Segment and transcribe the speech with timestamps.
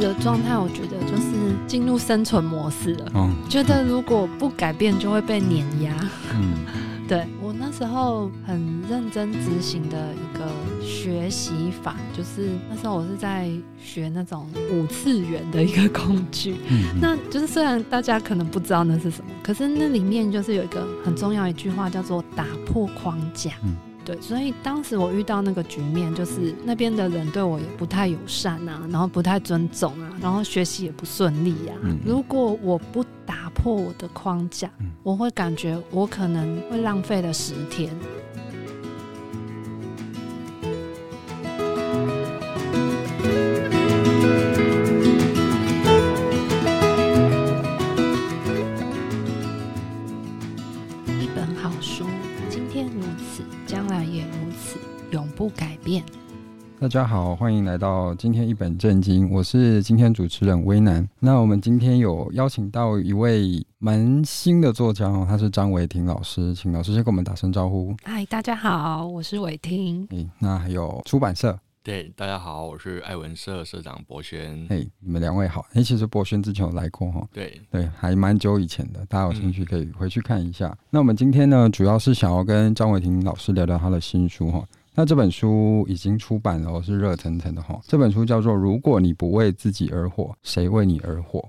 [0.00, 3.12] 的状态，我觉得就是进入生存模式了。
[3.14, 5.94] 嗯，觉得如果不改变，就会被碾压。
[6.34, 6.54] 嗯，
[7.06, 10.46] 对，我那时候很认真执行的一个
[10.82, 13.50] 学习法，就是那时候我是在
[13.82, 16.56] 学那种五次元的一个工具。
[16.68, 23.52] 嗯，那就是虽然大家可能不知道那是什么，可是那里面就是有一个很重要一句话，叫做打破框架。
[23.62, 23.76] 嗯。
[24.10, 31.84] 对，所以当时我遇到那个局面，就是那边的人对我也不太友善啊，然后不太尊重啊，然后学习也不顺利呀、啊。
[31.84, 37.94] 嗯、如果我不打破我的框架，嗯、我会感觉我可能会浪费了十天。
[56.80, 59.30] 大家好，欢迎来到今天一本正经。
[59.30, 61.06] 我是今天主持人威南。
[61.18, 67.94] 那我们今天有邀请到一位蛮新的作家哦，他是张维婷老师，请老师先跟我们打声招呼。
[68.02, 70.08] 嗨，大家好，我是维婷。
[70.10, 74.66] 哎，那还有出版社，对，大家好，我是爱文社社长博轩。
[74.70, 75.66] 嘿，你们两位好。
[75.74, 80.68] 哎，其实博轩之前有来过哈，对对，还蛮久以前的，大家有兴趣可以回去看一下。
[80.68, 84.64] 嗯、那我们今天呢，主要是想要跟张伟霆老师聊聊他的新书哈。
[85.00, 87.80] 那这本书已经出版了，是热腾腾的哈。
[87.84, 91.40] 这本书叫做《如果你不为自己而活，谁为你而活》。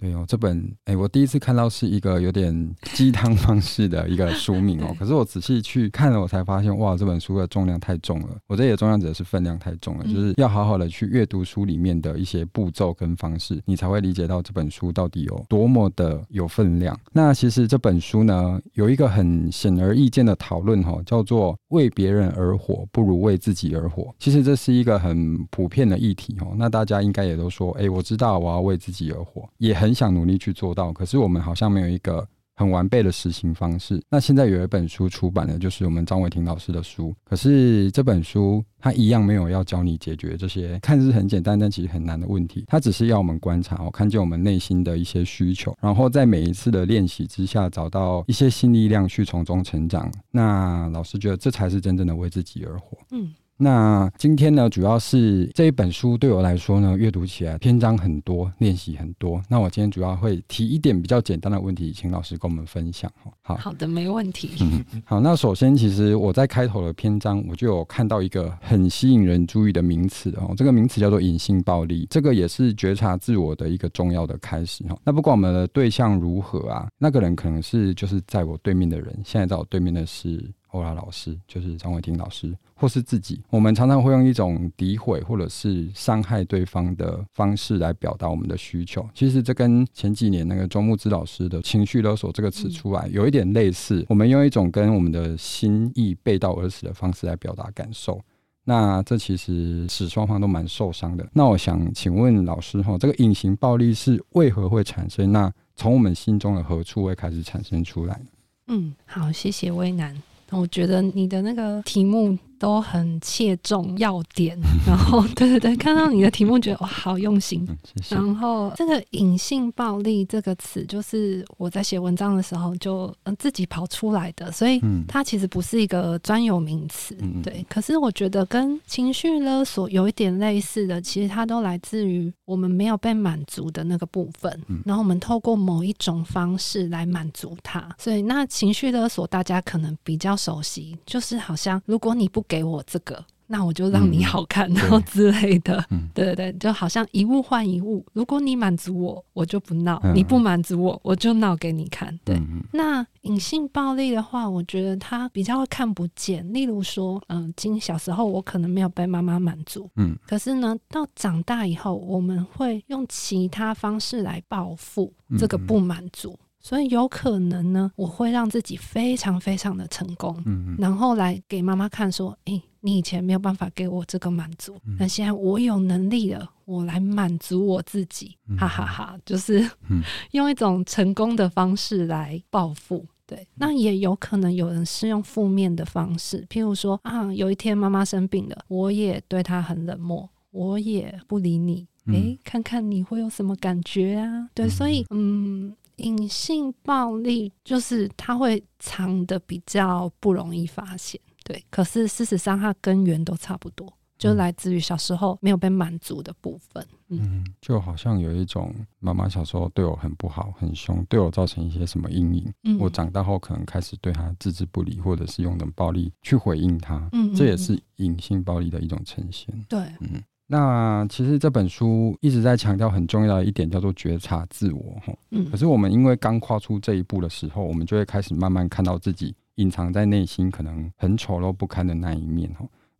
[0.00, 4.92] 对哦，这本哎、欸，我第一次看到是一个有点鸡汤方式的一个书名哦。
[4.98, 8.28] 可是我仔细去看了，我才发现哇，这本书的重量太重了。
[8.46, 16.98] 我这里的重量指的是分量太重了，就是要好好的去阅读书里面的一些步骤跟方式，你才会理解到这本书到底有多么的有分量。
[17.12, 24.14] 那其实这本书呢，有一个很显而易见的讨论哈，叫做为别人而活不如为自己而活。
[24.18, 26.54] 其实这是一个很普遍的议题哦。
[26.56, 29.89] 那大家应该也都说，哎、欸，我知道我要为自己而活，也很。
[29.90, 32.24] 很想努力去做到，可是我们好像没有一个
[32.54, 34.00] 很完备的实行方式。
[34.08, 37.12] 那现在有一本书出版了，就是我们张伟婷老师的书。
[37.24, 42.64] 可是这本书它一样没有要教你解决这些看似很简单但其实很难的问题。
[42.68, 50.08] 它只是要我们观察，我看见我们内心的一些需求，然后在每一次的练习之下，找到一些新力量去从中成长。
[50.30, 52.96] 那老师觉得这才是真正的为自己而活。
[53.10, 53.34] 嗯。
[53.62, 59.38] 那今天呢，主要是这一本书对我来说呢，阅读起来篇章很多，练习很多。
[59.50, 63.12] 那我今天主要会提一点比较简单的问题，请老师跟我们分享。
[63.42, 64.52] 好，好的，没问题。
[64.60, 65.20] 嗯，好。
[65.20, 74.96] 那首先，其实我在开头的篇章，我就有看到一个很吸引人注意的名词哦，这个名词叫做隐性暴力，这个也是觉察自我的一个重要的开始哈。
[75.04, 80.50] 那不管我们的对象如何啊，那个人可能是就是在我对面的人，现在在我对面的是。
[80.72, 89.08] 欧拉老师就是张伟婷老师，或是自己，我们常常会用一种诋毁或者是伤害对方的方式来表达我们的需求。
[89.14, 94.04] 其实这跟前几年那个周木之老师的情绪勒索这个词出来有一点类似。
[94.08, 98.20] 我们用一种跟我们的心意背道而驰的方式来表达感受，
[98.64, 101.28] 那这其实使双方都蛮受伤的。
[101.32, 105.32] 那我想请问老师哈，这个隐形暴力是为何会产生？
[105.32, 108.26] 那从我们心中的何处会开始产生出来呢？
[108.68, 110.22] 嗯，好，谢谢巍楠。
[110.50, 114.56] 我觉得你的那个题目都很切中要点，
[114.86, 117.64] 然后 对对对，看到你的题目觉得哇，好用心。
[117.66, 118.14] 嗯、谢谢。
[118.14, 124.78] 然后这个隐性暴力这个词，就是我在写文章的时候就嗯自己跑出来的，所以
[125.08, 127.16] 它其实不是一个专有名词。
[127.20, 137.88] 嗯、对，可是我觉得跟情绪勒索有一点类似的，其实它都来自于我们没有被满足的那个部分，然后我们透过某一种方式来满足它。
[137.98, 145.84] 所以那情绪勒索大家可能比较熟悉，就是好像如果你不给我这个，那我就让你好看，然后、嗯、之类的。
[145.90, 148.04] 嗯、对对对，就好像一物换一物。
[148.12, 152.18] 如果你满足我，我就不闹；嗯、你不满足我，我就闹给你看。
[152.24, 156.52] 对，嗯、那隐性暴力的话，我觉得他比较会看不见。
[156.52, 166.36] 例如说，嗯、呃，今小时候我可能没有被妈妈满足，嗯，可是呢，到长大以后，我们会用其他方式来报复这个不满足。
[166.60, 179.58] 嗯所以有可能呢，我会让自己非常非常的成功，嗯嗯，然后来给妈妈看说，诶、欸，你以前没有办法给我这个满足，那、嗯、现在我有能力了，我来满足我自己，嗯、哈哈哈哈，就是、
[179.88, 180.02] 嗯、
[180.32, 183.06] 用一种成功的方式来报复。
[183.26, 194.50] 对，那也有可能有人是用负面的方式，譬如说啊，有一天妈妈生病了，我也对她很冷漠，我也不理你，诶、欸，看看你会有什么感觉啊？
[194.52, 195.74] 对，所以嗯。
[196.00, 201.64] 隐性暴力就是它会藏的比较不容易发现，对。
[201.70, 206.86] 可是事实上，它根源都差不多，就来自于小时候没有被满足的部分。
[207.08, 212.52] 嗯，就好像有一种妈妈小时候对我很不好、很凶，对我造成一些什么阴影。
[212.62, 217.08] 嗯，我长大后可能开始对她置之不理，或者是用冷暴力去回应她。
[217.12, 219.52] 嗯，这也是隐性暴力的一种呈现。
[219.68, 220.22] 对，嗯。
[220.52, 224.96] 那其实这本书一直在强调很重要的一点，叫做觉察自我。
[225.30, 225.48] 嗯。
[225.48, 232.50] 可是我们因为刚跨出这一步的时候，我们就会开始慢慢看到自己隐藏在内心可能很丑陋不堪的那一面。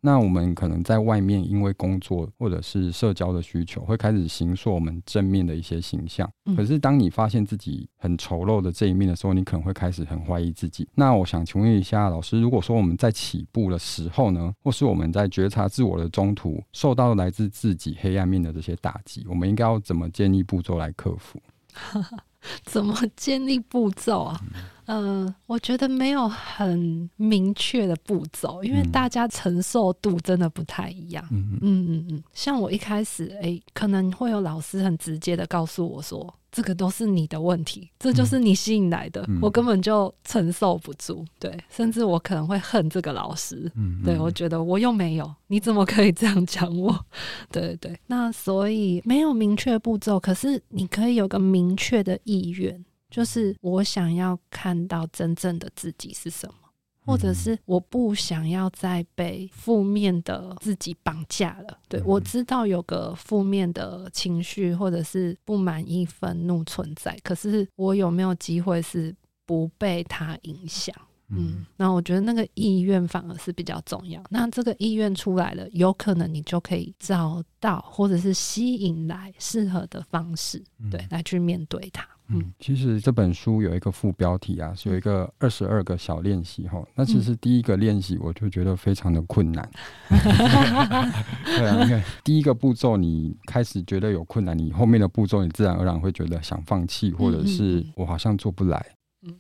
[0.03, 6.31] 那我们可能在外面，因为工作或者是社交的需求，会开始形塑我们正面的一些形象。
[6.57, 10.89] 可是，当你发现自己很丑陋的这一面的时候，你可能会开始很怀疑自己。
[10.95, 21.41] 那我想请问一下老师，如果说我们在起步的时候呢，或是我们在觉察自我的中途，受到来自自己黑暗面的这些打击，我们应该要怎么建立步骤来克服？
[22.65, 24.41] 怎么建立步骤啊？
[24.43, 31.25] 嗯、呃，我觉得没有很明确的步骤，因为大家承受度真的不太一样。
[31.31, 36.35] 嗯嗯嗯嗯，像我一开始，哎、欸，可能会有老师很直接的告诉我说。
[36.53, 47.07] 这个都是你的问题，这就是你吸引来的，嗯、我根本就承受不住，对，甚至我可能会恨这个老师，嗯，对，我觉得我又没有，你怎么可以这样讲我？
[47.53, 56.55] 对对对，那所以没有明确步骤，可是你可以有个明确的意愿，就是我想要看到真正的自己是什么。
[57.03, 61.79] 或者是我不想要再被负面的自己绑架了。
[61.89, 69.17] 对，我知道有个负面的情绪或者是不满意、愤怒存在，可是我有没有机会是
[69.47, 70.95] 不被它影响？
[71.31, 74.23] 嗯，那我觉得那个意愿反而是比较重要。
[74.29, 82.07] 那这个意愿出来了，有可能你就可以找到或者是吸引来适合的方式，对，来去面对它。
[82.33, 86.81] 嗯，其实这本书有一个副标题啊，是有一个二十二个小练习哈。
[86.95, 89.69] 那其实第一个练习我就觉得非常的困难。
[90.09, 98.85] 对啊，因为第一个步骤你开始觉得有困难，你后面的步骤你自然而然会觉得想放弃，或者是我好像做不来。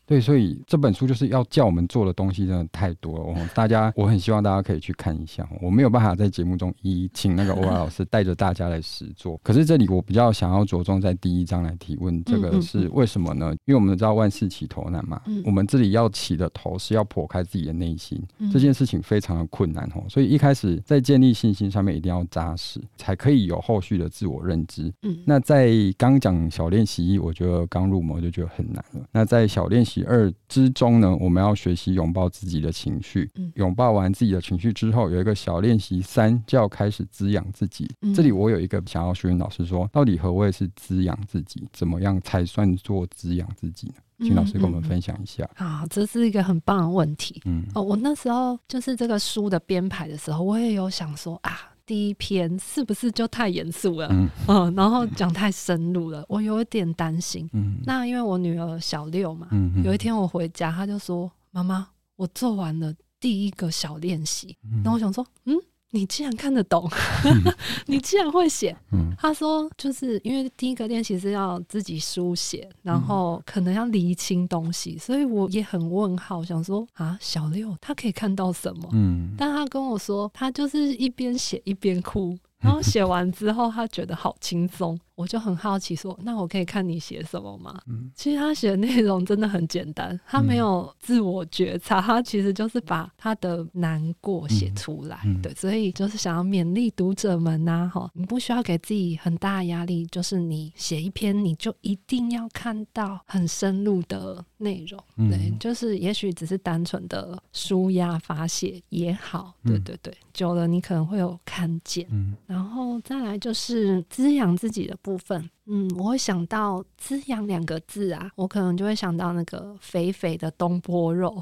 [0.05, 3.25] 对，所以这本书就是要叫我们做的东西真的太多了。
[3.25, 5.49] 哦，大家，我很希望大家可以去看一下。
[5.61, 9.38] 我没有办法在节目中一一请那个 欧儿老师带着大家来实做。
[9.43, 13.53] 可是这里我比较想要着重在第一章来提问，这个是为什么呢？
[13.65, 15.21] 因为我们知道万事起头难嘛。
[15.44, 18.23] 我们这里要起的头是要剖开自己的内心，
[18.53, 20.05] 这件事情非常的困难哦。
[20.09, 24.93] 所以一开始在建立信心上面一定要扎实，才可以有后续的自我认知。
[25.25, 29.00] 那在刚讲小练习一，我觉得刚入门就觉得很难了。
[29.12, 33.31] 那在小练习二之中呢，我们要学习拥抱自己的情绪。
[33.55, 37.89] 拥抱完自己的情绪之后，有一个小练习三，就要开始滋养自己。
[38.15, 41.67] 这里我有一个想要询问老师说，到底何谓是滋养自己？
[41.73, 43.95] 怎么样才算做滋养自己呢？
[44.19, 45.49] 请老师跟我们分享一下。
[45.55, 47.41] 啊，这是一个很棒的问题。
[47.47, 51.71] 嗯，哦，我那时候就是这个书的编排的时候，我也有想说啊。
[51.91, 54.07] 第一篇是不是就太严肃了？
[54.13, 57.51] 嗯，嗯，然后讲太深入了，我有一点担心。
[57.53, 65.57] 嗯，那因为我女儿小六嘛，嗯，有一天我回家，她就说：“妈妈，我做完了第一个小练习。”然后我想说：“嗯。”
[65.93, 66.89] 你竟然看得懂，
[67.25, 67.55] 嗯、
[67.87, 68.77] 你竟然会写。
[68.93, 78.89] 嗯、他说，就是因为第一个练习是要自己书写，然后可能要厘清东西，所以我也很问号，想说啊，小六他可以看到什么？
[78.93, 84.99] 嗯，但他跟我说，他就是一边写一边哭，然后 写完之后，他觉得好轻松。
[85.21, 87.79] 我就很好奇说，那我可以看你写什么吗？
[87.87, 95.21] 嗯，其实他写的内容真的很简单，他没有自我觉察，他其实就是把他的难过写出来。
[95.25, 104.99] 嗯嗯、对，所以就是想要勉励读者们呐、啊，哈，你不需要给自己很大的压力，就是你写一篇，你就一定要看到很深入的内容。
[105.29, 109.53] 对，嗯、就是也许只是单纯的舒压发泄也好。
[109.65, 112.07] 对对对，久了你可能会有看见。
[112.11, 121.40] 嗯，然后再来就是滋养自己的部分，嗯，我会想到“滋养”两个字啊，我可能就会想到那个肥肥的东坡肉，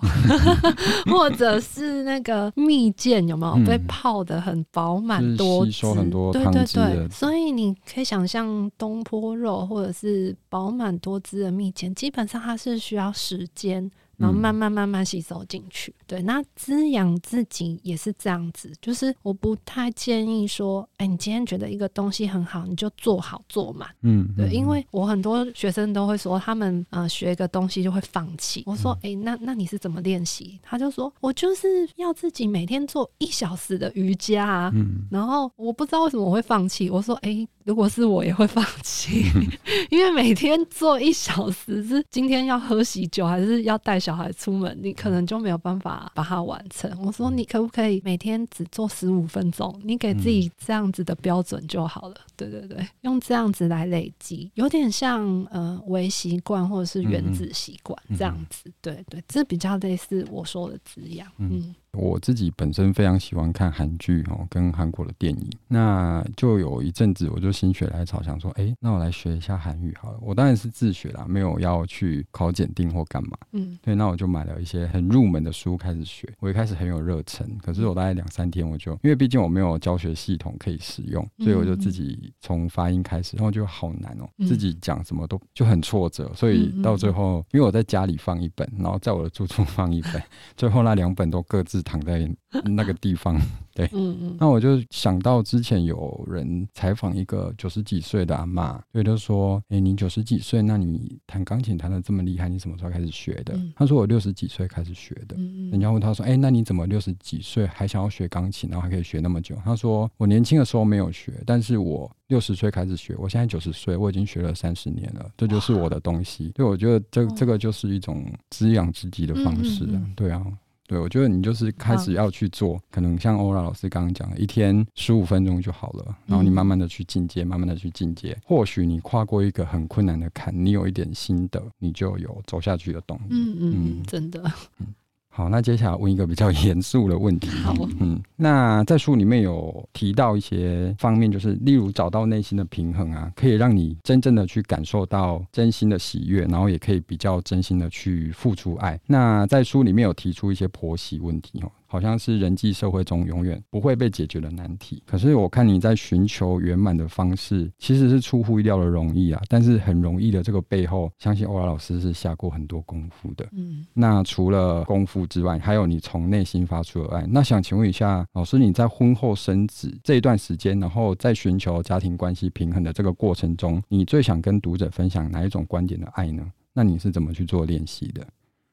[1.11, 5.87] 或者是那个蜜饯，有没有、嗯、被泡得很饱满多汁？
[5.87, 13.91] 很多对对对，所以你可以想象东坡肉或者是饱满多汁的蜜饯，基本上它是需要时间。
[14.19, 28.65] 然后慢慢慢慢吸收进去，嗯、对，那滋养自己也是这样子，就是我不太建议说，哎，你今天觉得一个东西很好，你就做好做满，嗯，对，因为我很多学生都会说，他们呃学一个东西就会放弃。
[28.67, 30.59] 我说，哎，那那你是怎么练习？
[30.63, 36.91] 他就说我就是要自己每天做一小时的瑜伽啊，嗯，然后我不知道为什么我会放弃。
[36.91, 37.47] 我说，哎。
[37.65, 39.25] 如果是我也会放弃，
[39.91, 46.91] 因为每天做一小时，是今天要喝喜酒还是要带小孩出门，你可能就没有办法把它完成。
[47.05, 49.79] 我说你可不可以每天只做十五分钟？
[49.85, 52.17] 你给自己这样子的标准就好了。
[52.35, 58.73] 对对对，用这样子来累积，有点像呃微习惯或者是原子习惯这样子。
[58.81, 61.31] 对对，这比较类似我说的字样。
[61.37, 61.75] 嗯。
[61.93, 65.51] 我自己本身非常喜欢看韩剧哦，跟韩国的电影。
[65.67, 70.19] 那就有一阵子，我就心血来潮，想说，哎、欸，那我来学一下韩语好了。
[70.21, 73.37] 我当然是自学啦，没有要去考检定或干嘛。
[73.53, 76.29] 嗯，对，那我就买了一些很入门的书开始学。
[76.41, 86.31] 我一开始很有热忱，可是我大概两三天，我就因为毕竟我没有教学系统可以使用，所以我就自己从发音开始，然后就好难哦、喔，自己讲什么都就很挫折。
[86.35, 90.23] 所以到最后，因为我在家里放一本，然后在我的住处放一本，
[90.57, 92.31] 最后那两本都各自躺在
[92.65, 93.41] 那个地方，
[93.75, 103.59] 对，嗯嗯，那我就想到之前有人采访一个九十几岁的阿妈，所以就说，哎、欸，你九十几岁，那你弹钢琴弹的这么厉害，你什么时候开始学的？
[103.77, 105.37] 他说我六十几岁开始学的。
[105.71, 109.57] 人家问他说，哎、欸，那你怎么六十几岁还想要学钢琴，然后还可以学那么久？
[109.65, 116.51] 他说我年轻的时候没有学，但是我六十岁开始学，我现在九十岁，我已经学了三十年了，这就是我的东西。
[116.55, 120.45] 对，我觉得这这个就是一种滋养自己的方式，对啊。
[120.89, 133.23] 对，我觉得你就是开始要去做，可能像欧拉老师刚刚讲的，一天十五分钟就好了，然后你慢慢的去进阶，慢慢的去进阶，或许你跨过一个很困难的坎，你有一点心得，你就有走下去的动力。
[133.29, 134.43] 嗯嗯，嗯，真的。
[134.81, 134.87] 嗯
[135.31, 137.49] 好，那接下来问一个比较 严肃的问题。
[137.63, 148.99] 好，嗯，那在书里面有提到一些方面，就是例如找到内心的平衡啊，可以让你真正的去感受到真心的喜悦，然后也可以比较真心的去付出爱。
[149.07, 151.71] 那在书里面有提出一些婆媳问题哦。
[151.89, 155.03] 好像是人际社会中永远不会被解决的难题。
[155.07, 159.43] 可是我看你在寻求圆满的方式，其实是出乎意料的容易啊。
[159.49, 163.49] 但是很容易的这个背后，相信欧拉老师是下过很多功夫的。
[163.53, 167.27] 嗯，那除了功夫之外，还有你从内心发出的爱。
[167.27, 176.47] 那想请问一下，老师你在婚后生子这一段时间，然后在寻求家庭关系平衡的这个过程中，你最想跟读者分享哪一种观点的爱呢？
[176.75, 178.27] 那你是怎么去做练习的？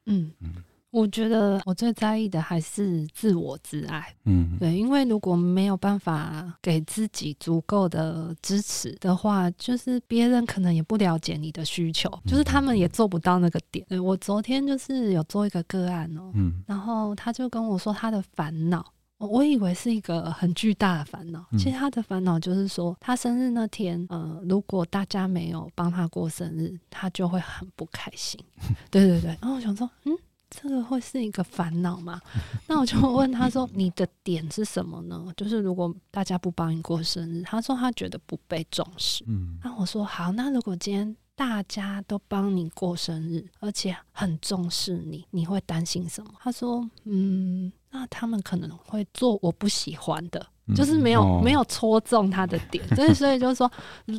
[0.07, 0.53] 嗯嗯。
[0.95, 13.85] 我觉得我最在意的还是自我自爱，嗯，对，因为如果没有办法给自己足够的支持的话，就是别人可能也不了解你的需求，就是他们也做不到那个点。
[13.89, 18.85] 对，我昨天就是有做一个个案哦，嗯，然后他就跟我说他的烦恼，
[19.17, 28.39] 我以为是一个很巨大的烦恼，其实他的烦恼就是说他生日那天，呃，如果大家没有帮他过生日，他就会很不开心。
[28.89, 30.17] 对对对，然后我想说，嗯。
[30.49, 32.21] 这个会是一个烦恼吗？
[32.67, 35.25] 那我就问他说：“你的点是什么呢？
[35.35, 39.23] 就是如果大家不帮你过生日，他说他觉得不被重视。
[39.27, 46.33] 嗯，那我说好，那如果今天大家都帮你过生日，而且很重视你，你会担心什么？
[46.39, 53.69] 他说：嗯，那他们可能会做我不喜欢的。”就是没有、哦、没有戳中他的点，所以所以就是说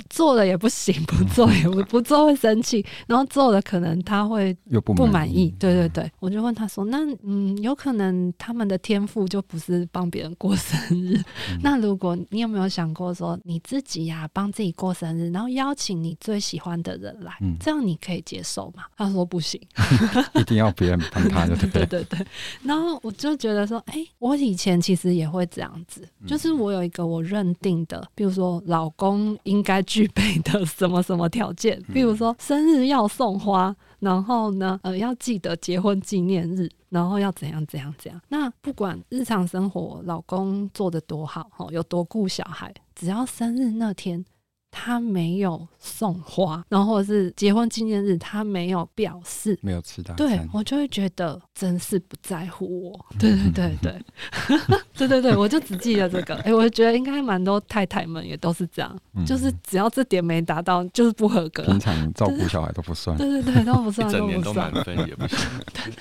[0.08, 5.52] 做了也不行，不做也不不做会生气，然后做了可能他会又不满意。
[5.58, 11.16] 对对对，我就问他说：“那嗯，有可能他们的天赋就不是帮别人过生日。
[11.50, 19.60] 嗯、 那如果你有没有想过说你自己呀、啊、帮自己过生日，然后邀请你最喜欢的人来，嗯、这样你可以接受吗？”他说：“不行，
[20.34, 21.70] 一定要别人帮他就对。
[21.86, 22.26] ”对对对。
[22.62, 38.20] 然后我就觉得说：“哎、欸，我以前其实也会这样子。”就是我有一个我认定的，比如说老公应该具备的 什么什么条件，比如说生日要送花，然后呢，呃，要记得结婚纪念日，然后要怎样怎样怎样。
[38.28, 44.24] 那不管日常生活老公做的多好，有多顾小孩，只要生日那天。
[44.78, 53.06] 他没有送花，然后或者是结婚纪念日，他没有表示，没有吃到，对我就会觉得真是不在乎我。
[53.18, 54.02] 对对对对，
[54.94, 56.36] 对对 对，我就只记得这个。
[56.44, 61.62] 哎、欸，我觉得应该蛮多太太们也都是这样，嗯、就是只要这点没达到，就是不合格。
[61.62, 65.38] 平常照顾小孩都不算，对对对，都不算， 一整年都满分也不行，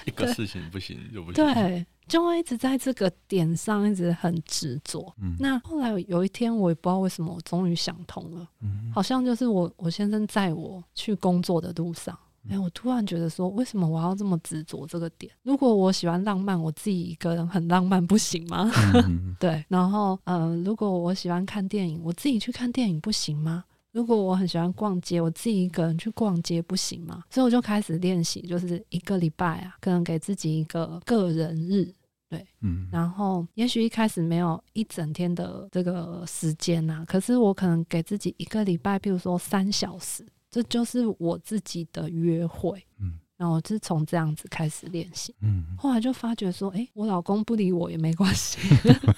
[0.06, 1.46] 一个事情不行就不行。
[1.46, 1.86] 对。
[2.08, 5.14] 就会一直在这个点上一直很执着。
[5.20, 8.48] 嗯，那后来有一天，我也不知道为什么，我终于想通了。
[8.62, 15.32] 嗯，好像就是我我先生载我去工作的路上，哎、欸，我突然觉得说，为什么我要这么执着这个点？
[15.44, 18.72] 如果我喜欢浪漫，我自己一个人很浪漫不行吗？
[18.94, 19.66] 嗯、 对。
[19.68, 23.64] 然后，嗯、呃，如果我喜欢看电影，我自己去看电影不行吗？
[23.96, 27.24] 如果我很喜欢逛街，我自己一个人去逛街不行吗？
[27.30, 31.90] 所以我就开始练习，就是一个礼拜啊，可能给自己一个个人日，
[32.30, 45.36] 对，嗯，然后也许一开始没有一整天的这个时间啊，可是我可能给自己一个礼拜，比如说三小时，这就是我自己的约会，嗯，然后我是从这样子开始练习。
[45.42, 48.58] 嗯，后来就发觉说，哎、欸，我老公不理我也没关系。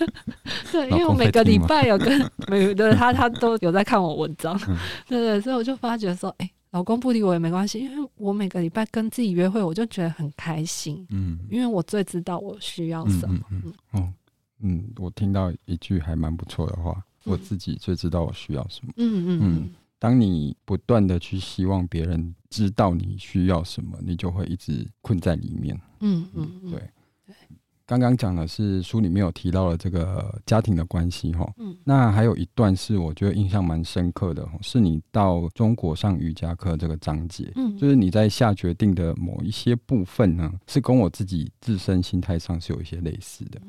[0.72, 4.60] 对，因为我每个礼拜有跟每个他他都有在看我文章。
[4.68, 4.76] 嗯、
[5.08, 11.06] 对，对对，所以我就发觉说，哎、欸，老公不理我也没关系，因为我每个礼拜跟自己约会，我就觉得很开心。
[11.12, 13.40] 嗯，因为我最知道我需要什么。
[13.52, 14.14] 嗯，哦，
[14.60, 16.92] 嗯，我听到一句还蛮不错的话，
[17.26, 18.92] 嗯、我自己最知道我需要什么。
[18.98, 19.70] 嗯嗯嗯。
[20.00, 25.80] 当你不断的去希望别人知道你需要什么，你就会一直困在里面。
[26.02, 26.82] 嗯嗯，嗯，对。
[27.86, 31.50] 刚刚讲的是书里面有提到了这个家庭的关系哈。
[31.58, 31.74] 嗯。
[31.86, 37.50] 那还有一段是我觉得印象蛮深刻的，是你到中国上瑜伽课这个章节。
[37.56, 37.78] 嗯。
[37.78, 43.62] 就是你在下决定的某一些部分呢，是跟我自己自身心态上是有一些类似的。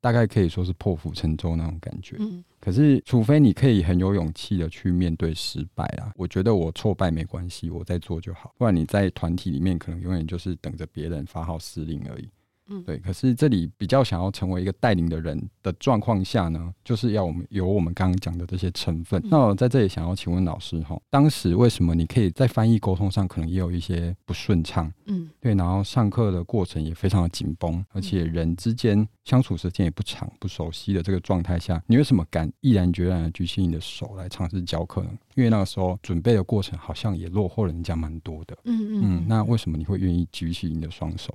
[0.00, 2.16] 大概可以说是破釜沉舟那种感觉。
[2.18, 8.54] 嗯，可是除非你可以很有勇气的去面对失败啊，我觉得我挫败没关系，我在做就好。
[8.56, 12.28] 不然你在团体里面可能永远就是等着别人发号施令而已。
[12.68, 12.98] 嗯，对。
[12.98, 19.20] 可是这里比较想要成为一个带领的人的状况下呢，就是要我们有我们刚刚讲的这些成分。
[19.24, 24.92] 嗯、那我在这里想要请问老师哈，当时为什么你可以在翻译沟通上可能也有一些不顺畅？
[25.06, 25.54] 嗯，对。
[25.54, 35.10] 然后上课的过程也非常的紧绷，而且人之间相处时间也不长，不熟悉的这个状态下，你为什么敢毅然决然的举起你的手来尝试教课呢？
[35.34, 38.56] 因为那个时候准备的过程好像也落后人家蛮多的。
[38.64, 39.24] 嗯嗯，嗯。
[39.28, 41.34] 那为什么你会愿意举起你的双手？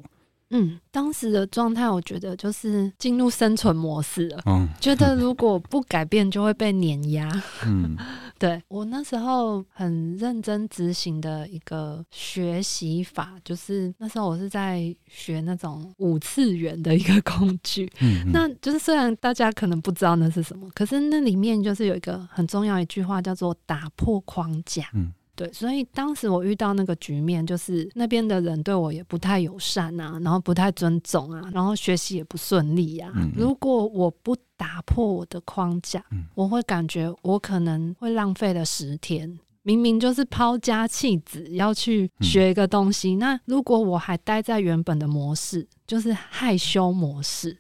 [0.51, 4.41] 嗯，当时的状态，我觉得就是进入生存模式了。
[4.45, 7.29] 嗯，觉得如果不改变，就会被碾压。
[7.65, 7.97] 嗯，
[8.37, 17.91] 对，我那时候很认真执行的一个学习法，就是那时候我是在学那种五次元的一个工具。
[18.01, 24.85] 嗯，那就是虽然大家可能不知道那是什么，可是那里面就是有一个很重要一句话，叫做打破框架。
[24.93, 25.13] 嗯。
[25.41, 33.13] 对，所以当时我遇到那个局面，就是那边的人对我也不太友善啊，然后不太尊重啊，然后学习也不顺利呀、啊。
[33.15, 39.39] 嗯嗯，如果我不打破我的框架，嗯、我会感觉我可能会浪费了十天。
[39.63, 47.57] 明明就是抛家弃子要去学一个东西，嗯、那如果我还待在原本的模式，就是害羞模式。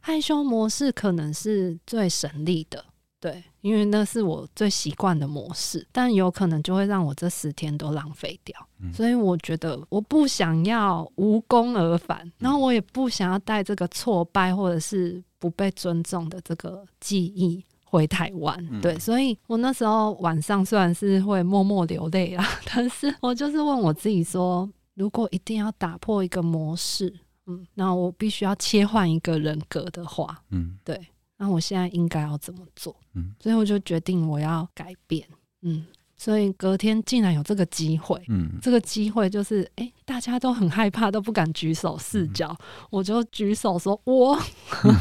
[0.00, 2.84] 害羞模式可能是最省力的。
[3.20, 8.56] 对，因为那是我最习惯的模式，但有可能就会让我这十天都浪费掉。
[8.80, 18.56] 嗯、所以我觉得我不想要无功而返，嗯、然后我也不想要带这个挫败或者是不被尊重的这个记忆回台湾。
[18.70, 27.12] 嗯、对，所以我那时候晚上虽然是会默默流泪啊， 但是我就是问我自己说，如果一定要打破一个模式，
[27.46, 31.04] 嗯，那我必须要切换一个人格的话，嗯，对。
[31.38, 32.94] 那我现在应该要怎么做？
[33.14, 35.26] 嗯，所以我就决定我要改变。
[35.62, 44.38] 嗯，所以隔天竟然有这个机会，嗯，这个机会就是，哎、欸，大家都很害怕，都不敢举手示脚，嗯、我就举手说，我，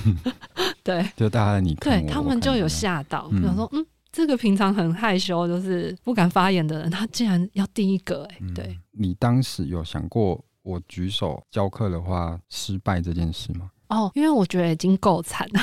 [0.83, 13.71] 对，就大家你对他们就有吓到，比如、嗯、说，嗯，这个平常很害羞，就是不敢发言的人，他竟然要第一个、欸，哎、嗯，对，你当时有想过我举手教课的话失败这件事吗？
[13.89, 15.61] 哦，因为我觉得已经够惨了，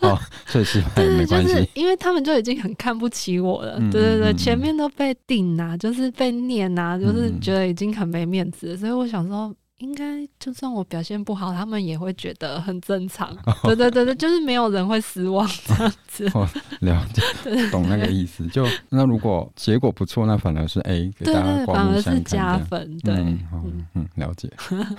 [0.08, 9.54] 哦，确实 没关系，就是因为他们就已经很看不起我了，嗯、对对对，前面都被顶啊，就是被念啊，就是觉得已经很没面子，所以我想说。
[9.80, 13.30] 应该就算我表现不好，他们也会觉得很正常。
[13.46, 16.30] 哦、 对对对对，就是没有人会失望 这样子。
[16.34, 16.46] 哦，
[16.80, 18.46] 了解，对懂那个意思。
[18.48, 22.98] 就那如果结果不错，那反而是 A，给大家反而是加分。
[22.98, 24.52] 对，嗯，嗯，嗯，了解。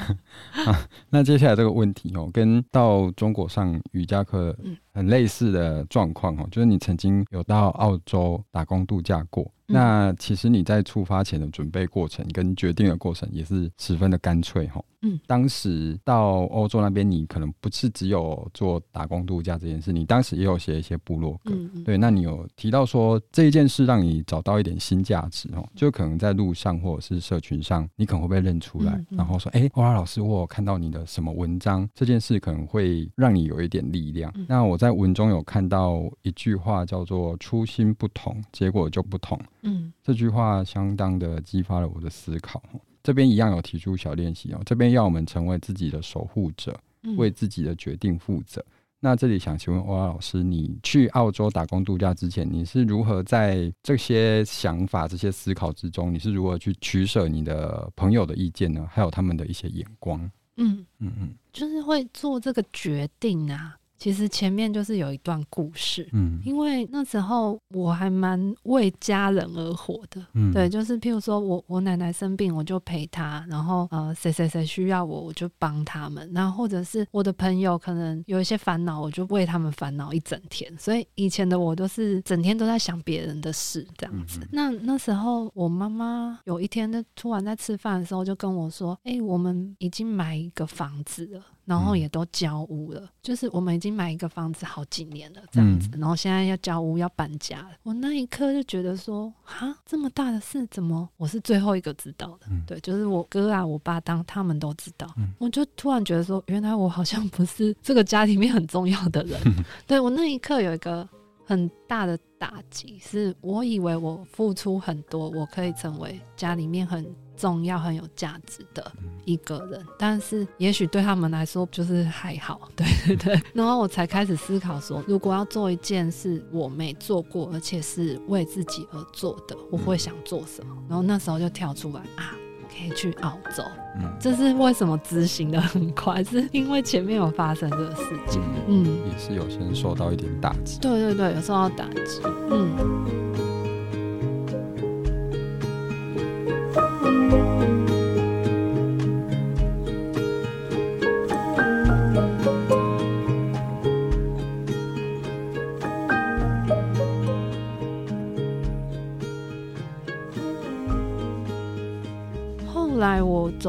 [0.65, 4.55] 啊，那接下来这个问题哦，跟到中国上瑜伽课
[4.93, 9.49] 很类似的状况哦，就是你曾经有到澳洲打工度假过。
[9.65, 14.81] 那其实你在出发前的准备过程跟决定的过程也是十分的干脆哈。
[15.01, 21.53] 嗯，当时到欧洲那边，你可能不是只有做打工度假这件事，你当时也有写一些部落格。
[21.53, 34.31] 嗯，对，那你有提到说这一件事让你找到一点新价值哦，就可能在路上或者是社群上，你可能会被认出来，然后说，哎，欧拉老师，我有看到你的什么文章，这件事可能会让你有一点力量。
[34.47, 39.39] 那我在文中有看到一句话叫做“初心不同，结果就不同”。
[39.63, 42.61] 嗯，这句话相当的激发了我的思考。
[43.03, 46.79] 这边一样有提出小练习哦，这边要我们成为自己的守护者，
[47.17, 48.61] 为自己的决定负责。
[48.61, 58.87] 嗯、那这里想请问欧拉老师，你去澳洲打工度假之前，你是如何在这些想法、这些思考之中，你是如何去取舍你的朋友的意见呢？
[58.91, 60.19] 还有他们的一些眼光？
[60.57, 63.77] 嗯嗯嗯，就是会做这个决定啊。
[64.01, 84.39] 其实前面就是有一段故事，嗯，因为那时候我还蛮为家人而活的，嗯，对，就是譬如说我我奶奶生病，我就陪她，然后呃谁谁谁需要我，我就帮他们，然后或者是我的朋友可能有一些烦恼，我就为他们烦恼一整天，所以以前的我都是整天都在想别人的事这样子。
[84.39, 95.87] 嗯、那那时候我妈妈有一天就突然在吃饭的时候就跟我说：“哎、欸，我们已经买一个房子了。”然后也都交屋了，嗯、就是我们已经买一个房子好几年了，这样子。
[95.93, 97.71] 嗯、然后现在要交屋，要搬家了。
[97.83, 102.47] 我那一刻就觉得说，啊，这么大的事，怎么我是最后一个知道的？
[102.49, 105.07] 嗯、对，就是我哥啊，我爸当他们都知道。
[105.17, 109.39] 嗯、我就突然觉得说，原来我好像不是这个家里面很重要的人。
[109.45, 111.07] 嗯、 对，我那一刻有一个
[111.45, 117.05] 很大的打击，是我以为我付出很多，我可以成为家里面很。
[117.41, 118.91] 重要很有价值的
[119.25, 123.41] 一个人，但是也许对他们来说就是还好，对对对。
[123.51, 130.75] 然后我才开始思考说，如果要做一件事我没做过，而且是为自己而做的，我会想做什么？
[130.87, 132.35] 然后那时候就跳出来啊，
[132.69, 133.63] 可以去澳洲。
[133.95, 136.23] 嗯，这是为什么执行的很快？
[136.23, 138.39] 是因为前面有发生这个事情。
[138.67, 140.79] 嗯，也是有先受到一点打击。
[140.79, 142.21] 对对对，有受到打击。
[142.51, 143.20] 嗯。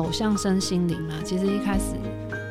[0.02, 1.94] 走向身心灵嘛，其实一开始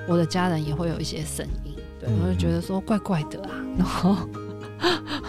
[0.07, 4.17] 我的家人也会有一些声音，对，我就觉得说怪怪的啊，然后。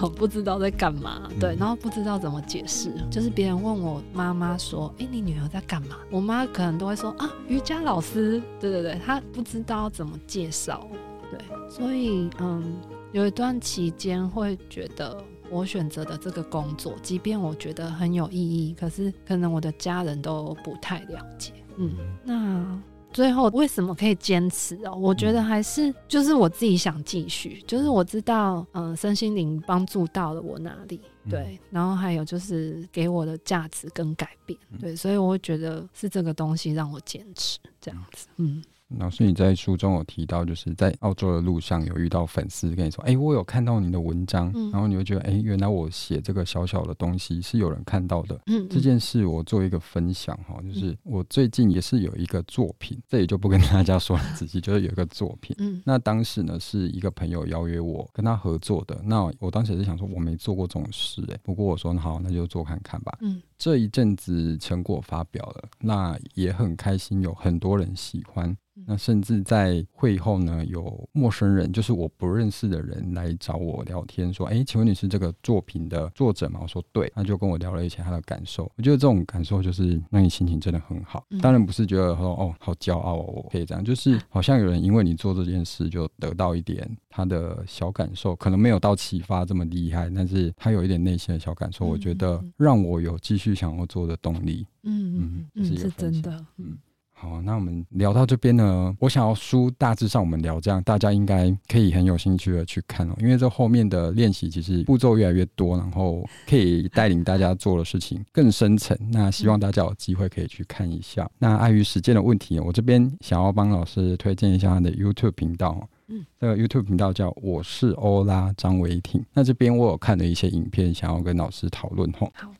[0.00, 10.88] 我不知道在干嘛，对，然后不知道怎么解释，就是别人问我妈妈说：“哎，你女儿在干嘛？”我妈可能都会说：“啊，瑜伽老师。”对对对，她不知道怎么介绍，
[11.30, 11.38] 对，
[11.70, 12.64] 所以嗯，
[13.12, 22.82] 有一段期间会觉得我选择的这个工作，即便我觉得很有意义，可是可能我的家人都不太了解，嗯，那。
[23.12, 24.96] 最后为什么可以坚持哦？
[24.96, 38.64] 我觉得还是就是我自己想继续，就是我知道，嗯，身心灵帮助到了我哪里，对，然后还有就是给我的价值跟改变，对，所以我会觉得是这个东西让我坚持这样子，嗯。
[38.98, 44.50] 老师，你在书中有提到，就是在澳洲的路上有遇到粉丝跟你说：“哎、欸，我有看到你的文章。
[44.55, 48.35] 嗯”然后你会觉得：“哎、欸，原来我写这个小小的东西是有人看到的。
[48.46, 55.57] 嗯”嗯，这件事我做一个分享哈，就是我最近也是有一个作品，这里就不跟大家说了仔细，就是有一个作品。
[55.59, 63.16] 嗯，那当时呢是一个朋友邀约我跟他合作的，那我当时也是想说我没做过这种事哎、欸，不过我说好，那就做看看吧。
[63.20, 68.57] 嗯，这一阵子成果发表了，那也很开心，有很多人喜欢。
[68.87, 78.70] 那甚至在会后呢，有陌生人，就是我不认识的人来找我聊天，说：“哎，请问你是这个作品的作者吗？”我说：“对。”他就跟我聊了一些他的感受。
[78.76, 81.24] 我觉得这种感受就是让你心情真的很好。
[81.40, 94.66] 当然不是觉得说哦，好骄傲哦，我可以这样，就是好像有人因为你做这件事就得到一点他的小感受，可能没有到启发这么厉害，但是他有一点内心的小感受，我觉得让我有继续想要做的动力。
[94.85, 96.46] 嗯嗯嗯，是真的。
[96.56, 96.78] 嗯。
[97.22, 108.98] 好，那我们聊到这边呢，我想要书大致上我们聊这样，大家应该可以很有兴趣的去看哦，因为这后面的练习其实步骤越来越多，然后可以带领大家做的事情更深层。
[109.12, 111.30] 那希望大家有机会可以去看一下。
[111.38, 119.24] 那碍于时间的问题，我这边想要帮老师推荐一下他的 YouTube 频道，嗯，这个 YouTube 频道叫我是欧拉张维婷。
[119.32, 122.32] 那这边我有看了一些影片，想要跟老师讨论吼。
[122.35, 122.52] 好。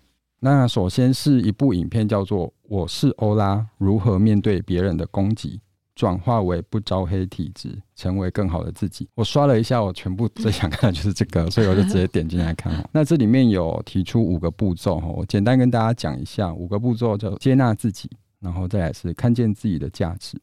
[0.45, 5.61] 那首先是一部影片，叫做《我是欧拉：如何面对别人的攻击，
[5.95, 9.05] 转化为不招黑体质，成为更好的自己》。
[9.15, 12.75] 我刷了一下，我全部最想看的就是这个，所以我就直接点进来看。
[12.93, 16.53] 那这里面有提出五个步骤哈，我简单跟大家讲一下。
[16.53, 20.37] 五个步骤叫接纳自己，然后再来是看见自己的价值，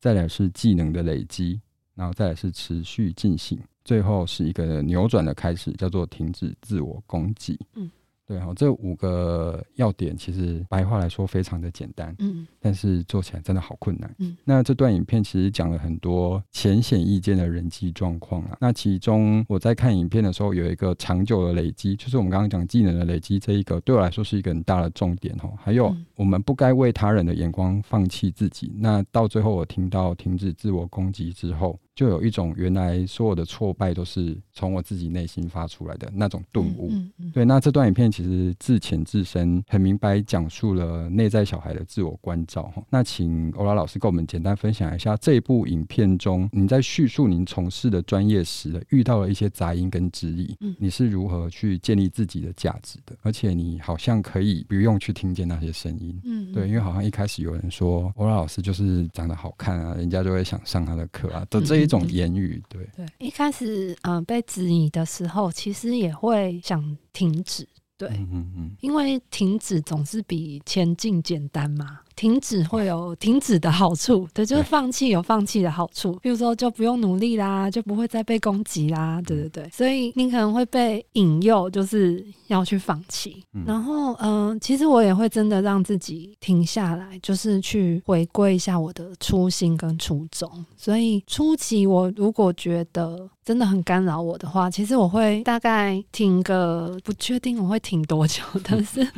[0.00, 1.60] 再来是技能的累积，
[1.94, 7.56] 然后再来是持续进行，最后是一个扭转的开始，叫做停止自我攻击。
[7.76, 7.88] 嗯。
[8.26, 14.36] 对哈，这五个要点其实白话来说非常的简单，嗯，但是做起来真的好困难，嗯。
[14.44, 18.56] 那这段影片其实讲了很多浅显易见的人际状况啊。
[18.60, 25.48] 那其中我在看影片的时候，有一个长久的累积，就是我们刚刚讲技能的累积，这一个对我来说是一个很大的重点哈。
[25.56, 28.72] 还有，我们不该为他人的眼光放弃自己。
[28.76, 31.78] 那到最后，我听到停止自我攻击之后。
[31.96, 36.90] 就有一种原来所有的挫败都是从我自己内心发出来的那种顿悟。
[36.92, 42.64] 嗯嗯嗯、对，那这段影片其实自浅自深，很明白讲述了内在小孩的自我关照。
[42.74, 53.16] 哈，那请欧拉老师跟我们简单分享一下这一部影片中，你在叙述您从事的专业时遇到了一些杂音跟质疑，嗯，你是如何去建立自己的价值的？
[53.22, 62.88] 而且你好像可以不用去听见那些声音，嗯，对，因为好像一开始有人说欧拉老师就是长得好看啊，人家就会想上他的课啊的这一种言语，对。
[62.96, 67.66] 对，一开始嗯、呃、被质疑的时候，其实也会想停止，
[67.98, 72.00] 对，嗯嗯嗯，因为停止总是比前进简单嘛。
[72.14, 76.18] 停止会有 停止的好处，对，就是放弃有放弃的好处。
[76.22, 79.68] 比如说，就不用努力啦，就不会再被攻击啦，对对对。
[79.68, 83.44] 所以你可能会被引诱，就是要去放弃。
[83.66, 90.50] 然后，嗯，其实我也会真的让自己停下来，就是去回归一下我的初心跟初衷。
[90.74, 99.08] 所以初期我如果觉得真的很干扰我的话，其实我会大概停个，不确定我会停多久， 但是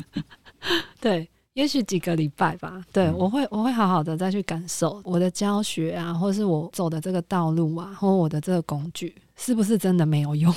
[1.00, 1.28] 对。
[1.54, 10.54] 也许几个礼拜吧，对，嗯、我会我会好好的再去感受我的教学啊，或是我走的这个道路啊，或我的这个工具是不是真的没有用。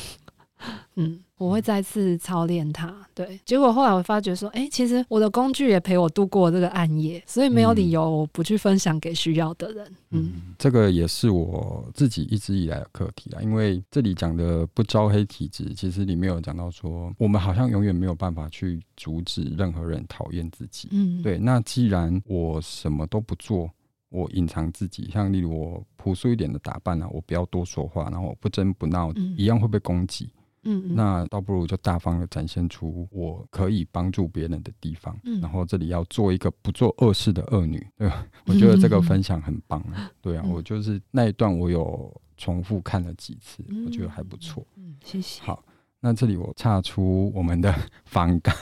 [0.96, 2.94] 嗯，我会再次操练它。
[3.14, 9.86] 对，结果后来我发觉说，哎、欸，其实我的工具也陪我度过这个暗夜，所以没有理由我不去分享给需要的人。
[10.12, 13.42] 嗯，嗯，这个也是我自己一直以来的课题啊。
[13.42, 20.88] 因为这里讲的不招黑体质，其实里面有讲到说，我们好像永远没有办法去阻止任何人讨厌自己。
[20.92, 21.38] 嗯，对。
[21.38, 23.70] 那既然我什么都不做，
[24.10, 30.30] 我隐藏自己，像例如我朴素一点的打扮啊，我不要多说话，然后我不争不闹，嗯、一样会被攻击。
[30.64, 38.26] 嗯，嗯，那倒不如就大方的展现出我可以帮助别人的地方，嗯，然后这里要做一个不做恶事的恶女，对吧？
[38.48, 39.84] 我觉得这个分享很棒
[40.22, 45.64] 对啊，我就是那一段我有重复看了几次，我觉得还不错，嗯，谢谢，好。
[46.02, 47.74] 那这里我岔出我们的
[48.06, 48.54] 反纲，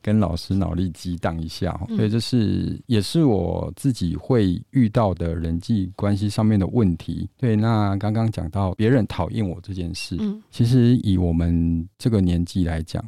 [0.00, 7.28] 跟老师脑力激荡一下，所以这是也是我自己会遇到的人际关系上面的问题。
[7.36, 10.16] 对，那刚刚讲到别人讨厌我这件事，
[10.50, 13.04] 其实以我们这个年纪来讲。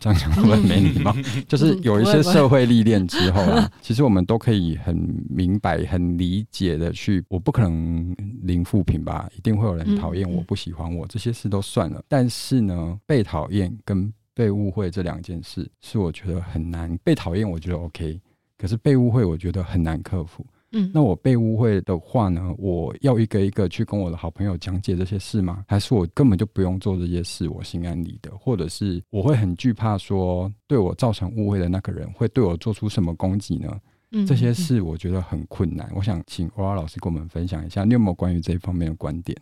[0.00, 1.14] 这样讲会不会没礼貌？
[1.46, 4.96] 就是有一些社会历练之后啊， 其实我们都可以很
[5.28, 7.22] 明白、很理解的去。
[7.28, 12.02] 我不可能零负评吧，一定会有人讨厌我、不喜欢我，这些事都算了。
[12.08, 16.96] 但是呢，被讨厌跟被误会这两件事，是我觉得很难。
[17.04, 18.18] 被讨厌，我觉得 OK，
[18.56, 20.46] 可是被误会，我觉得很难克服。
[20.72, 25.64] 嗯，那我被误会的话呢，我要一个一个去跟我的好朋友讲解这些事吗？
[25.66, 28.30] 还是我根本就不用做这些事，我心安理得？
[28.38, 33.80] 或者是我会很惧怕说，对我造成误会的那个人会对我做出什么攻击呢？
[34.12, 35.90] 嗯，这些事我觉得很困难。
[35.94, 39.36] 我想请欧拉老师跟我们分享一下，你有没有关于这一方面的观点？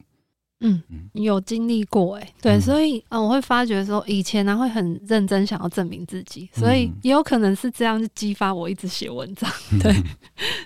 [0.61, 9.51] 嗯，有经历过哎、欸，对，嗯、所以嗯，我会发觉说，以前呢、啊、会很认真想要证明自己，所以也有可能是这样就激发我一直写文章。
[9.81, 10.05] 对，嗯、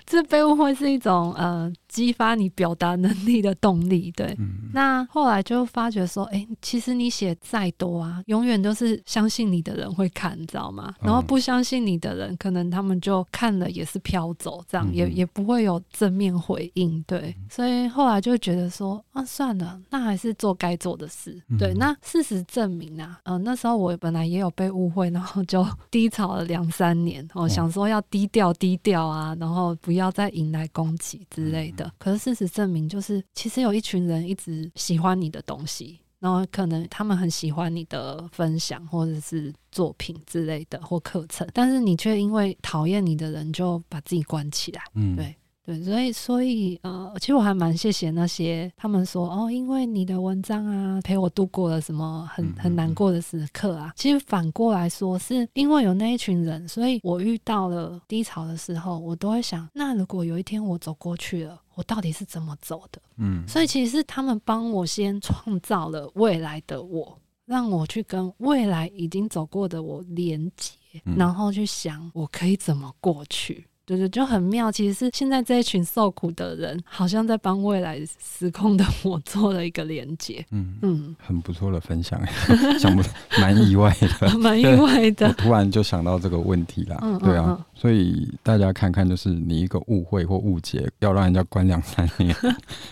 [0.05, 1.71] 这被误会是一种呃。
[1.93, 4.35] 激发你表达能力的动力，对。
[4.39, 10.91] 嗯、那后来就发觉说，哎、欸，其实你写再多啊，永远都是相信你的人会看，你知道吗？
[10.99, 17.35] 然后不相信你的人，可能他们就看了也是飘走，这样、嗯、也也不会有正面回应，对。
[17.47, 21.39] 所以后来就觉得说，啊，算了，那还是做该做的事。
[21.59, 21.75] 对。
[21.75, 31.91] 那事实证明啊，嗯、呃，那时候我本来也有被误会，然后就低潮了两三年，我想说要低调低调啊，然后不要再引来攻击之类的。
[31.97, 45.35] 可是事实证明，就是其实有一群人一直喜欢你的东西，然后可能他们很喜欢你的分享或者是作品之类的或课程，但是你却因为讨厌你的人就把自己关起来，嗯，对。
[45.65, 53.93] 对，所以所以呃，其实我还蛮谢谢那些他们说哦，因为你的文章啊，陪我度过了什么很很难过的时刻啊。
[53.95, 63.01] 其实反过来说，是因为有那一群人，所以我遇到了低潮的时候，我都会想，那如果有一天我走过去了，我到底是怎么走的？
[63.17, 73.67] 嗯，所以其实是他们帮我先创造了未来的我，让我去跟未来已经走过的我连接，然后去想我可以怎么过去。
[73.85, 74.71] 对对，就很妙。
[74.71, 80.45] 其实是现在这一群受苦的人，好像在帮未来时空的我 做了一个连接。
[80.51, 82.19] 嗯嗯，嗯很不错的分享，
[82.79, 83.03] 想不
[83.41, 85.27] 蛮意外的，蛮意外的。
[85.27, 86.97] 我突然就想到这个问题啦。
[87.01, 92.33] 嗯、对啊，嗯嗯、所以大家看看，就是你一个误会或误解，要让人家关两三年。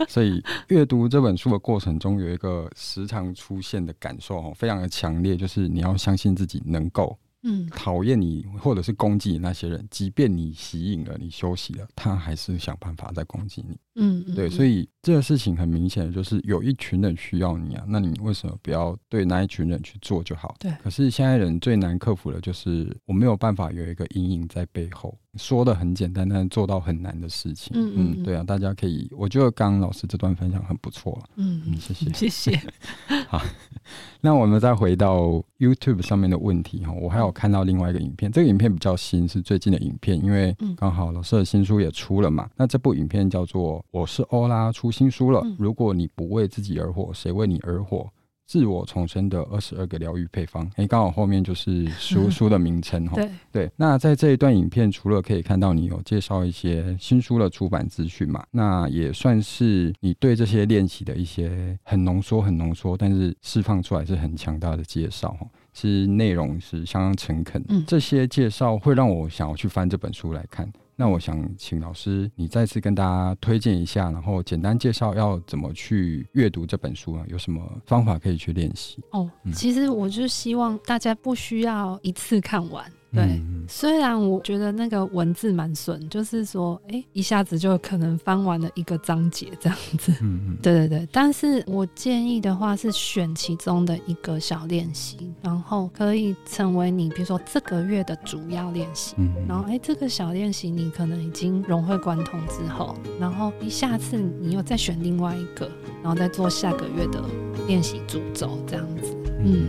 [0.09, 7.17] 所以阅读这本书的过程中，有一个时常出现的感受哦，非常的强烈，就是你要相信自己能够。
[7.43, 13.77] 嗯，讨厌你或者是攻击你那些人，即便你吸引了，你休息了，他还是想办法在攻击你。
[13.95, 20.55] 嗯，对，所以这个事情很明显的就是有一群人需要你啊，那你为什么不要对那一群人去做就好？
[20.59, 20.71] 对。
[20.83, 27.71] 可是现在人最难克服的就是我没有办法有一个阴影在背后，说的很简单，但是做到很难的事情。
[27.75, 31.19] 嗯嗯，嗯，对啊，大家可以，我觉得刚刚老师这段分享很不错。
[31.35, 32.61] 嗯嗯，谢谢 谢谢。
[33.27, 33.41] 好，
[34.21, 42.47] 那我们再回到 YouTube 上面的问题哈，我还有看到另外一个影片，这个影片比较新，是最近的影片，因为刚好老师的新书也出了嘛。
[42.55, 45.41] 那这部影片叫做《我是欧拉》，出新书了。
[45.57, 48.09] 如果你不为自己而活，谁为你而活？
[48.47, 53.15] 自我重生的二十二个疗愈配方，诶、欸，刚好后面就是书 书的名称哈。
[53.15, 65.47] 对对，那在这一段影片，除了可以看到你有介绍一些新书的出版资讯嘛，那也算是你对这些练习的一些很浓缩、很浓缩，但是释放出来是很强大的介绍哈。
[65.71, 70.69] 其实内容是相当诚恳，嗯，这些介绍会让我想要去翻这本书来看。
[70.95, 77.25] 那我想请老师，你再次跟大家推荐一下，然后简单介绍要怎么去阅读这本书啊？
[77.27, 79.01] 有什么方法可以去练习？
[79.11, 82.85] 哦，其实我就希望大家不需要一次看完。
[83.13, 90.13] 对，嗯、虽然我觉得那个文字蛮顺，就是说，哎、欸，一下子就可能翻完了一个章节这样子。
[90.21, 91.07] 嗯嗯，对对对。
[91.11, 99.15] 但是我建议的话是选其中的一个小练习，然后可以成为你比如说这个月的主要练习。
[99.17, 105.69] 嗯，然后哎、欸，这个小练习你可能已经融会贯通之后，然后一下次你又再选另外一个，
[106.01, 107.21] 然后再做下个月的
[107.67, 109.17] 练习主轴这样子。
[109.43, 109.67] 嗯。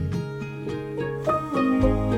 [1.55, 2.12] 嗯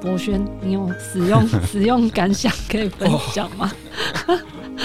[0.00, 3.70] 博轩，你有使用 使用感想可以分享吗？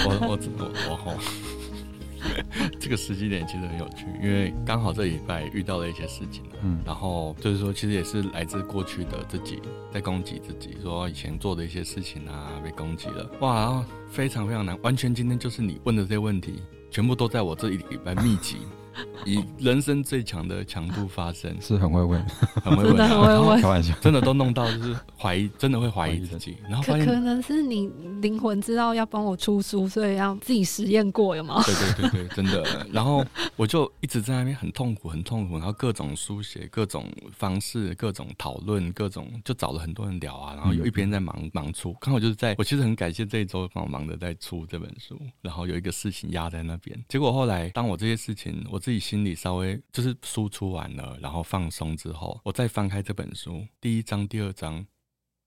[0.04, 1.16] 我我我我
[2.78, 9.60] 这个时机点其实很有趣，因为刚好这礼拜遇到了一些事情，嗯，然后就是说，其实也是来自过去的自己
[9.92, 18.56] 在攻击自己，说以前做的一些事情啊被攻击了，哇，然后非常非常难，完全今天就是你问的这些问题，全部都在我这一礼拜密集。
[19.24, 22.24] 以人生最强的强度发生，是很会问，
[22.62, 26.56] 很会问，很会问，开玩笑，真的都弄到就是怀疑，真的会怀疑自己。
[26.68, 31.62] 然后可可能是你灵魂知道要帮我出书，所以要自己实验过，有吗？
[31.64, 32.64] 对对对对，真的。
[32.90, 33.24] 然后
[33.56, 35.58] 我就一直在那边很痛苦，很痛苦。
[35.58, 40.54] 然后各种书写，各种方式，各种讨论，各种就找了很多人聊啊。
[40.54, 45.20] 然后有一边在忙忙出，刚好就是在我其实很感谢这一周帮我忙的在出这本书。
[45.42, 48.80] 然后有一个事情压在那边，结果后来当我这些事情我。
[48.86, 54.86] 自己心里稍微就是输出完了，然后放松之后，我再翻开这本书，第一章、第二章，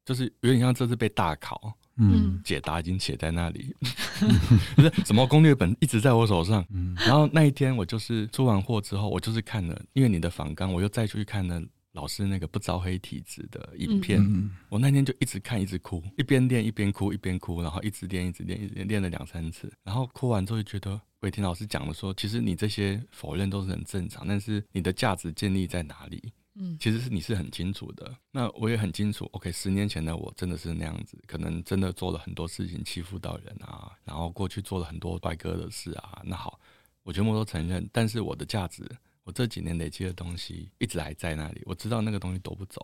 [0.04, 3.74] 就是有点像这次被大考，嗯，解答已经写在那里，
[4.76, 11.64] 不是什么攻略本一直在我手上，嗯，然后那一天我就是出完货之后，我就是看了，因为你的访纲，我又再出去看了。
[11.94, 26.32] 老师那个不招黑体质的影片，嗯、我那天就一直看，一直哭，一边练一边哭，一边哭，然后一直练，一直练，一直练，练了两三次，然后哭完之后就觉得，伟霆老师讲的说，其实你这些否认都是很正常，但是你的价值建立在哪里？
[26.62, 28.16] 嗯，其实是你是很清楚的。
[28.32, 36.22] 那我也很清楚，OK，十年前的我真的是那样子，可能真的做了很多事情欺负到人啊，然后过去做了很多怪哥的事啊。
[36.26, 36.60] 那好，
[37.04, 38.84] 我全部都承认，但是我的价值。
[39.30, 42.84] 我这几年累积的东西一直还在那里，我知道那个东西夺不走，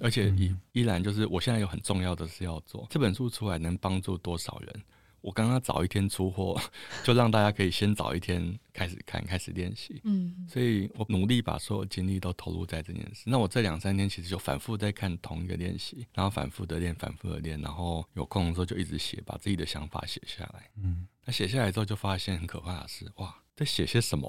[0.00, 2.86] 而且依依然就是我现在有很重要的事要做。
[2.88, 4.82] 这本书出来能帮助多少人？
[5.20, 6.58] 我刚刚早一天出货，
[7.04, 10.00] 就让大家可以先早一天开始看，开始练习。
[10.04, 13.24] 嗯，所以我努力把所有精力都投入在这件事。
[13.26, 20.70] 那我这两三天其实就反复在看同一个练习，然后反复的练，反复的练，然后有空的时候就一直写，把自己的想法写下来。
[20.82, 23.41] 嗯，那写下来之后就发现很可怕的是，哇！
[23.54, 24.28] 在写些什么？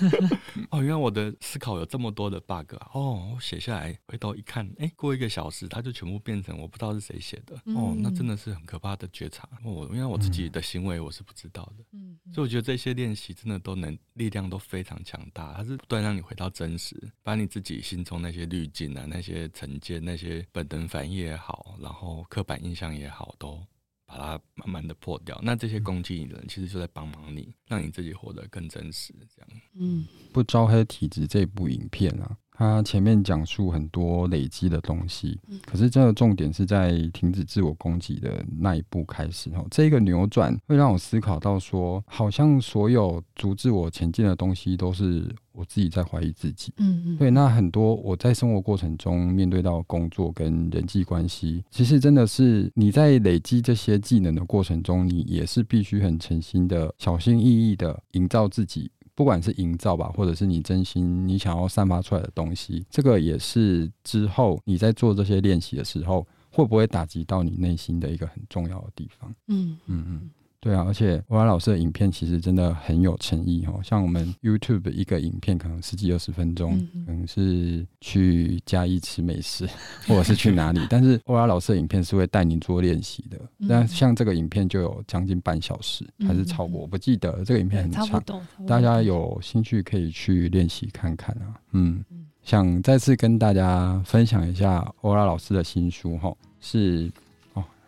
[0.70, 2.90] 哦，原来我的思考有这么多的 bug 啊！
[2.94, 7.54] 哦，我写下来，回头一看，哎，过一个小时，它就全部变成我不知道是谁写的。
[7.74, 9.46] 哦，那真的是很可怕的觉察。
[9.62, 11.84] 哦，因为我自己的行为我是不知道的。
[11.92, 23.62] 嗯，所以我觉得这些练习真的都能力量都非常强大，它是不断让你回到真实，把你自己心中那些滤镜啊、那些成见、那些本能反应也好，然后刻板印象也好，都。
[24.06, 29.12] 把它慢慢的破掉，那这些攻击你的人其实就在帮忙你，让你自己活得更真实。
[29.34, 39.66] 这样，嗯，不招黑体质这部影片啊，他前面讲述很多累积的东西，可是这个重点是在停止自我攻击的那一步开始哦。
[39.70, 46.72] 这个扭转会让我思考到说，好像所有阻止我前进的东西都是我自己在怀疑自己。
[46.78, 47.30] 嗯嗯，对。
[47.30, 58.90] 那很多我在生活过程中面对到工作跟人际关系，其实真的是你在累积这些技能的过程中，你也是必须很诚心的、小心翼翼的营造自己。
[59.16, 69.34] 不管是营造吧，或者是你真心你想要散发出来的东西，这个也是之后你在做这些练习的时候，会不会打击到你内心的一个很重要的地方？
[69.48, 70.30] 嗯嗯嗯。
[70.60, 73.80] 对啊，而且欧拉老师的影片其实真的很有诚意哦。
[73.84, 79.68] 像我们 YouTube 一个影片可能十几二十分钟，嗯、可能是去嘉义吃美食，
[80.08, 80.80] 或者是去哪里。
[80.90, 83.38] 但是欧拉老师的影片是会带你做练习的。
[83.56, 86.80] 那、嗯、像这个影片就有将近半小时，还是超过？
[86.80, 88.22] 我不记得这个影片很长，
[88.66, 91.54] 大家有兴趣可以去练习看看啊。
[91.72, 92.04] 嗯，
[92.42, 97.10] 想再次跟大家分享一下欧拉老师的新书哈，是。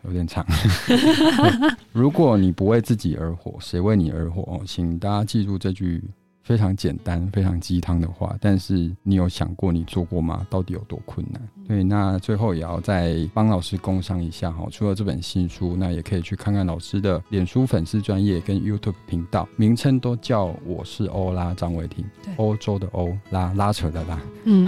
[0.03, 0.45] 有点长。
[1.91, 4.61] 如果你不为自己而活，谁为你而活？
[4.65, 6.03] 请大家记住这句。
[6.49, 10.47] 非常简单、非常鸡汤的话，但是你有想过你做过吗？
[10.49, 11.39] 到底有多困难？
[11.67, 14.65] 对，那最后也要再帮老师工商一下哈。
[14.71, 22.03] 除了这本新书，那也可以去看看老师的脸书粉丝专业跟 YouTube 频道，名称都叫我是欧拉张伟庭，
[22.37, 24.67] 欧洲的欧拉拉扯的拉，嗯，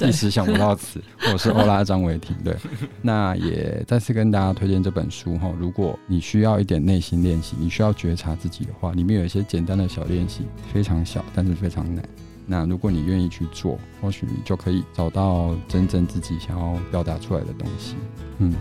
[0.00, 1.00] 一时想不到词，
[1.32, 2.36] 我是欧拉张伟庭。
[2.42, 2.56] 对，
[3.00, 5.48] 那也再次跟大家推荐这本书哈。
[5.56, 11.19] 如果你需要一点内心练习，你需要觉察自己的话，里面有一些简单的小练习，非常小。
[11.34, 12.04] 但是非常难。
[12.46, 17.94] 那如果你愿意去做，或许你就可以找到真正自己想要表达出来的东西。
[18.38, 18.52] 嗯，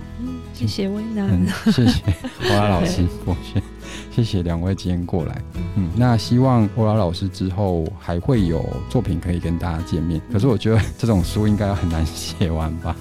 [0.53, 2.03] 谢谢威南、嗯， 谢谢
[2.43, 3.63] 欧拉老师，我先
[4.11, 5.41] 谢谢两位今天过来。
[5.75, 10.21] 嗯，那希望欧拉老师之后还会有作品可以跟大家见面。
[10.31, 12.95] 可是我觉得这种书应该很难写完吧，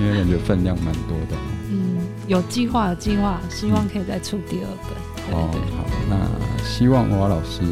[0.00, 1.36] 因为感觉分量蛮多的。
[1.70, 5.19] 嗯，有计划，有计划，希望可以再出第二本。
[5.32, 7.62] 哦，好，那希望欧拉老师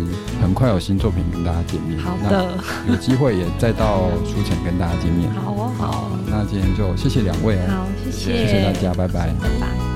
[0.40, 1.98] 很快有新作品跟大家见面。
[1.98, 5.30] 好的，有机会也再到书前跟大家见面。
[5.32, 7.66] 好哦，好，那今天就谢谢两位哦。
[7.68, 9.87] 好，谢谢，谢谢大家，拜拜，拜拜。